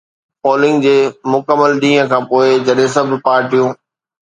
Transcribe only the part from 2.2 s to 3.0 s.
پوء، جڏهن